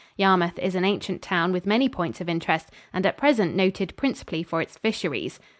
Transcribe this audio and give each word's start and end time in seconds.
Yarmouth 0.17 0.57
is 0.57 0.73
an 0.73 0.83
ancient 0.83 1.21
town 1.21 1.51
with 1.51 1.67
many 1.67 1.87
points 1.87 2.19
of 2.19 2.27
interest 2.27 2.71
and 2.91 3.05
at 3.05 3.17
present 3.17 3.55
noted 3.55 3.95
principally 3.95 4.41
for 4.41 4.59
its 4.59 4.75
fisheries. 4.75 5.39